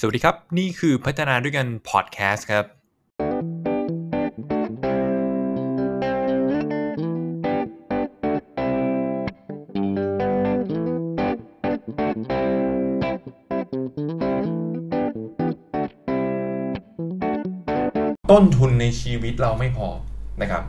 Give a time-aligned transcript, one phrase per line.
[0.00, 2.64] สวัสดีครับ นี่คือพัฒนาด้วยกันพอดแคสต์ครับ
[18.30, 19.88] ต้นทุนในชีวิตเราไม่พอ
[20.42, 20.62] นะครับ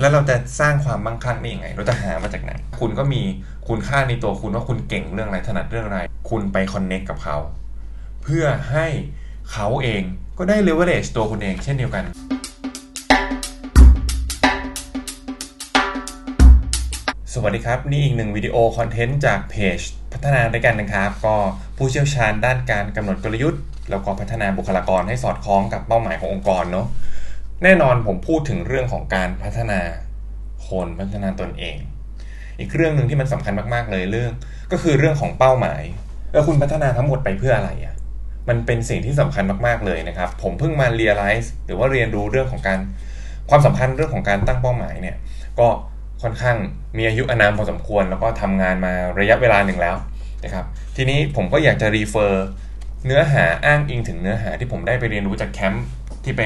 [0.00, 3.22] แล้วเราจะสร้างความมั่งคั่งได้ยังไง เราจะหามาจากไหน คุณก็มี
[3.68, 6.00] คุณค่าในตัวคุณว่าคุณเก่งเรื่องอะไรถนัดเรื่องอะไร
[6.30, 7.38] คุณไป connect กับเขา
[8.22, 8.86] เพื่อให้
[9.52, 10.02] เขาเอง
[10.38, 12.04] ก็ได้เลเวอเรจตัวคุณเองเช่นเดียวกัน
[17.34, 19.78] สวัสดีครับ นี่อีกหนึ่งวิดีโอ content จากเพจ
[20.12, 21.36] พัฒนาด้วยกันนะครับ ก็
[21.76, 26.86] ผู้เชี่ยวชาญด้านการกำหนดกลยุทธ์ แล้วก็พัฒนาบุคลากรให้สอดคล้องกับเป้าหมายขององค์กรเนาะ
[27.62, 29.80] แน่นอนผมพูดถึงเรื่องของการพัฒนา
[30.68, 31.76] คนพัฒนาตนเอง
[32.58, 34.32] อีกเรื่องหนึ่งที่มันสำคัญมากๆเลยเรื่อง
[34.72, 35.82] ก็คือเรื่องของเป้าหมาย
[36.32, 37.94] แล้วคุณพัฒนาทั้งหมดไปเพื่ออะไรอะ่ะ
[38.50, 42.78] มันเป็นสิ่งที่สำคัญมากๆเลยนะครับ ผมเพิ่งมา realize หรือว่าเรียนรู้เรื่องของการ
[43.50, 45.16] ความสัมพันธ์เรื่องของการตั้งเป้าหมายเนี่ย
[45.58, 45.68] ก็
[46.22, 46.56] ค่อนข้าง
[46.96, 49.96] มีอายุอานามพอสมควร แล้วก็ทำงานมาระยะเวลาหนึ่งแล้ว
[50.44, 50.64] นะครับ
[50.96, 52.46] ทีนี้ผมก็อยากจะ refer
[53.06, 55.86] เนื้อหาอ้างอิงถึงเนื้อหาที่ผมได้ไปเรียนรู้จากแคมป์
[56.24, 56.42] ที่ไป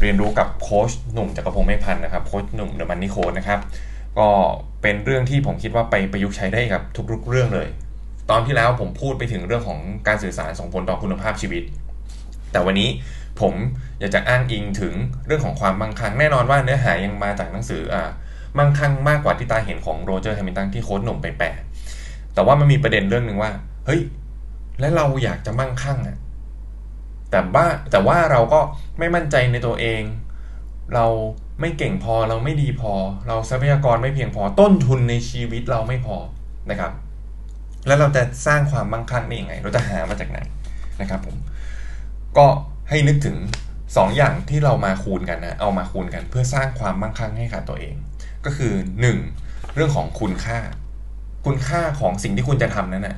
[0.00, 3.60] เรียนรู้กับโค้ชหนุ่มจักรพงศ์เมฆพันธ์นะครับโค้ชหนุ่ม The Money Coach นะครับ
[4.18, 4.28] ก็
[4.82, 7.68] เป็นเรื่องที่ผมคิดว่าไปประยุกต์ใช้ได้กับทุกๆเรื่องเลย
[8.30, 11.62] ตอนที่แล้วผมพูดไปถึงเรื่องของการสื่อสารส่งผลต่อคุณภาพชีวิต
[12.52, 12.88] แต่วันนี้
[13.40, 13.54] ผม
[14.00, 14.94] อยากจะอ้างอิงถึง
[15.26, 18.10] เรื่องของความมั่งคั่งแน่นอนว่าเนื้อหายังมาจากหนังสืออ่า
[18.58, 21.48] มั่งคั่งมากกว่าที่ตาเห็นของโรเจอร์แฮมิลตันที่โค้ชหนุ่มไปแปล
[22.34, 23.50] แต่ว่ามันมีประเด็นเรื่องหนึ่งว่า
[23.86, 24.00] เฮ้ย
[24.80, 26.16] แล้วเราอยากจะมั่งคั่งอะ
[27.30, 28.60] แต่ว่าแต่ว่าเราก็
[28.98, 30.02] ไม่มั่นใจในตัวเอง
[30.94, 31.06] เรา
[31.60, 32.92] ไม่เก่งพอเราไม่ดีพอ
[33.28, 36.16] เราทรัพยากรไม่เพียงพอต้นทุนในชีวิตเราไม่พอ
[36.70, 36.92] นะครับ
[37.86, 40.38] แล้วเราจะสร้างความมั่งคั่งได้ยังไง เราจะหามาจากไหน
[41.00, 41.36] นะครับผม
[42.38, 42.46] ก็
[42.88, 43.36] ให้นึกถึง
[43.70, 47.94] 2ออย่างที่เรามาคูณกันนะเอามาคูณกัน เพื่อสร้างความมั่งคั่งให้กับตัวเอง
[48.44, 48.72] ก็คือ
[49.24, 49.74] 1.
[49.74, 50.58] เรื่องของคุณค่า
[51.46, 53.16] คุณค่าของสิ่งที่คุณจะทำนั้นนะ่ะ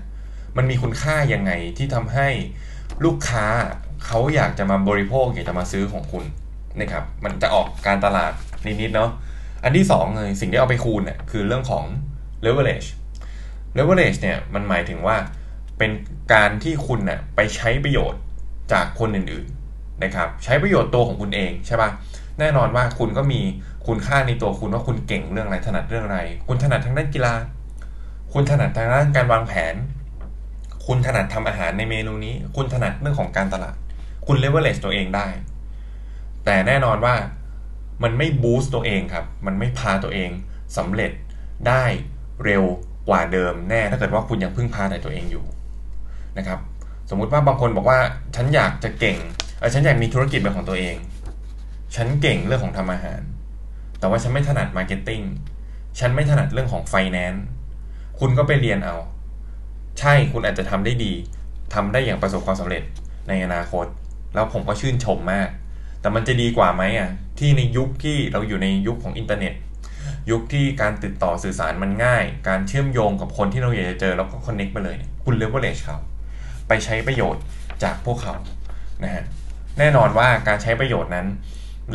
[0.56, 2.28] มันมีคุณค่ายังไงที่ทำให้
[3.04, 3.46] ลูกค้า
[4.06, 6.24] เขาอยากจะมาบริโภคอยากจะมาซื้อของคุณ
[6.80, 8.32] นะครับมันจะออกการตลาด
[8.66, 9.10] นิดๆเนาะ
[9.64, 11.84] อันที่2เลยสิ่งที่เอาไปคูณเนี่ยคือเรื่องของ
[12.44, 12.88] leverage
[13.76, 15.16] leverage เนี่ยมันหมายถึงว่า
[15.78, 15.90] เป็น
[16.32, 18.20] การที่คุณน่ยไปใช้ประโยชน์
[18.72, 21.90] จากคนอื่นๆนะครับ ใช้ประโยชน์ตัวของคุณเองใช่ปะ
[22.38, 23.40] แน่นอนว่าคุณก็มี
[23.86, 27.34] คุณค่าในตัวคุณว่าคุณเก่งเรื่องอะไรถนัดเรื่องอะไร คุณถนัดทางด้านกีฬา
[28.32, 29.74] คุณถนัดทางด้านการวางแผน
[30.86, 33.76] คุณถนัดทำอาหารในเมนูนี้ คุณถนัดเรื่องของการตลาด
[34.26, 35.28] คุณเลเวลเล e ตัวเองได้
[36.44, 37.14] แต่แน่นอนว่า
[38.02, 40.30] มันไม่บูสต์ตัวเองครับ มันไม่พาตัวเอง
[40.76, 41.12] สำเร็จ
[41.68, 41.84] ได้
[42.44, 42.64] เร็ว
[43.08, 45.44] กว่าเดิมแน่ถ้าเกิดว่าคุณยังพึ่งพาแต่ตัวเองอยู่
[46.38, 46.58] นะครับ
[47.10, 47.98] สมมุติว่าบางคนบอกว่า
[48.36, 49.18] ฉันอยากจะเก่ง
[49.58, 50.96] เออฉันอยากมีธุรกิจเป็นของตัวเอง
[51.96, 53.20] ฉันเก่งเรื่องของทำอาหาร
[53.98, 55.22] แต่ว่าฉันไม่ถนัด marketing
[55.98, 57.44] ฉันไม่ถนัดเรื่องของไฟแนนซ์
[58.18, 58.96] คุณก็ไปเรียนเอา
[59.98, 61.12] ใช่คุณอาจจะทำได้ดี
[61.74, 62.82] ทำได้อย่างประสบความสำเร็จ
[63.28, 63.86] ในอนาคต
[64.34, 65.48] แล้วผมก็ชื่นชมมาก
[66.00, 69.54] แต่มันจะดีกว่าไหมอะที่ในยุคที่เราอยู่ในยุคของอินเทอร์เน็ต
[70.30, 75.98] ยุคที่การติดต่อสื่อสารมันง่าย การเชื่อมโยงกับคนที่เราอยากจะเจอแล้วก็ connect ไปเลยเนี่ยคุณเลเวอเรจเขา
[76.68, 77.42] ไปใช้ประโยชน์
[77.82, 78.34] จากพวกเขา
[79.02, 79.24] นะฮะ
[79.78, 81.26] แน่นอนว่าการใช้ประโยชน์นั้น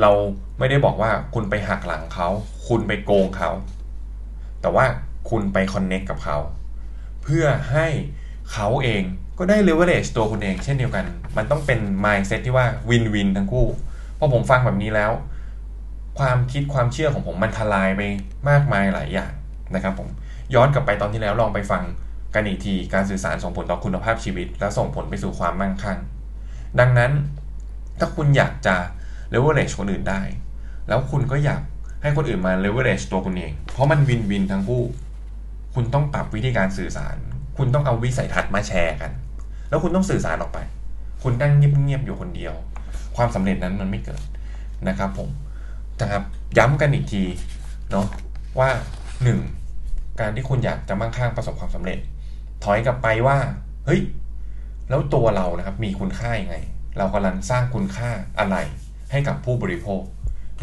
[0.02, 0.12] เรา
[0.60, 2.30] ไม่ได้บอกว่าคุณไปหักหลังเขา
[2.68, 3.52] คุณไปโกงเขา
[4.62, 4.86] แต่ว่า
[5.30, 6.38] คุณไปคอนเน็กกับเขา
[7.24, 7.88] เพื่อให้
[8.54, 9.04] เขาเอง
[9.38, 11.06] ก็ได้เลเวอเรจตัวคุณเองเช่นเดียวกัน
[11.38, 13.68] มันต้องเป็น mindset ที่ว่าวินวินทั้งคู่
[14.20, 15.12] พอผมฟังแบบนี้แล้ว
[16.18, 18.02] ความคิดความเชื่อของผมมันทลายไป
[18.50, 19.32] มากมายหลายอย่าง
[19.76, 20.10] นะครับผม
[20.56, 21.84] ย้อนกลับไปตอนที่แล้วลองไปฟัง
[22.36, 26.00] กันอีกทีการสื่อสารส่งผลต่อคุณภาพชีวิต และส่งผลไปสู่ความมั่งคั่ง
[26.80, 27.12] ดังนั้น
[28.00, 28.76] ถ้าคุณอยากจะ
[29.34, 30.22] leverage คนอื่นได้
[30.88, 31.62] แล้วคุณก็อยาก
[32.02, 34.84] ให้คนอื่นมา leverage ตัวคุณเอง เพราะมันวินวินทั้งคู่
[35.76, 37.16] คุณต้องปรับวิธีการสื่อสาร
[37.58, 39.12] คุณต้องเอาวิสัยทัศน์มาแชร์กัน
[39.70, 40.60] แล้วคุณต้องสื่อสารออกไป
[41.24, 42.54] คุณนั่งเงียบๆอยู่คนเดียว
[43.16, 44.22] ความสำเร็จนั้นมันไม่เกิด
[44.88, 45.30] นะครับผม
[46.02, 46.24] นะครับ
[46.58, 47.24] ย้ำกันอีกที
[47.92, 48.06] เนาะ
[48.60, 48.70] ว่า
[49.24, 49.40] หนึ่ง
[50.20, 52.00] การที่คุณอยากจะมั่งคั่งประสบความสำเร็จ
[52.64, 53.38] ถอยกลับไปว่า
[53.86, 54.02] เฮ้ย
[54.90, 56.56] แล้วตัวเรานะครับมีคุณค่ายังไง
[56.98, 58.10] เรากำลังสร้างคุณค่า
[58.40, 58.58] อะไร
[59.12, 60.02] ให้กับผู้บริโภค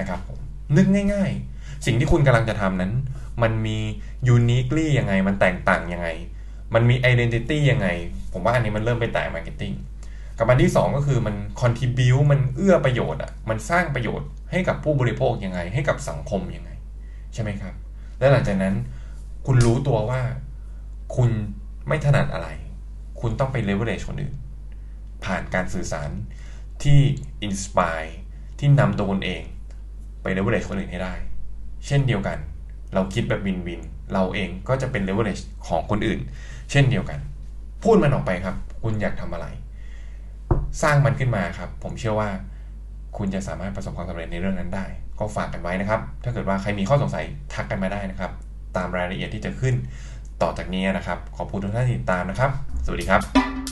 [0.01, 0.39] นะครับผม
[0.77, 2.93] นึกง่าย ๆ สิ่งที่คุณกำลังจะทำนั้น
[3.43, 3.79] มันมี
[4.29, 6.09] uniquely ยังไง มันแตกต่างยังไง
[6.75, 7.89] มันมี identity ยังไง
[8.33, 9.73] ผมว่าอันนี้มันเริ่มไปแตะ marketing
[10.39, 16.71] กับอันที่ 2 ก็คือมัน contribute มันเอื้อประโยชน์อะมันสร้างประโยชน์ให้กับผู้บริโภคยังไง ให้กับสังคมยังไง
[17.33, 17.75] ใช่ไหมครับ
[18.19, 18.75] และหลังจากนั้น
[19.47, 20.21] คุณรู้ตัวว่า
[21.17, 21.31] คุณ
[21.89, 22.49] ไม่ถนัดอะไร
[23.21, 24.35] คุณต้องไปเลเวอเรจคนอื่น
[25.25, 26.11] ผ่านการสื่อสาร
[26.83, 26.99] ที่
[27.43, 28.03] inspire
[28.59, 29.43] ที่นำตัวคนเอง
[30.23, 31.15] ไปเลเวลเลชคนอื่นให้ได้
[31.87, 32.39] เช่นเดียวกัน
[32.95, 33.81] เราคิดแบบ win-win
[34.13, 36.21] เราเองก็จะเป็นเลเวลเลชของคนอื่น
[36.71, 37.19] เช่นเดียวกัน
[37.83, 39.47] พูดมันออกไปครับ คุณอยากทำอะไร
[40.83, 42.29] สร้างมันขึ้นมาครับ ผมเชื่อว่า
[43.17, 44.87] คุณจะสามารถประสบความสำเร็จในเรื่องนั้นได้
[45.19, 47.25] ก็ฝากกันไว้นะครับ ถ้าเกิดว่าใครมีข้อสงสัย
[47.55, 48.31] ทักกันมาได้นะครับ
[48.77, 49.75] ตามรายละเอียดที่จะขึ้น
[50.43, 52.51] ต่อจากนี้นะครับ ขอบคุณทุกท่านที่ติดตามนะครับ
[52.85, 53.64] สวัสดีครับ